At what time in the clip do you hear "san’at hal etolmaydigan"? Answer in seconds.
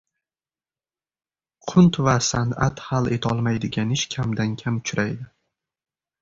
2.29-3.93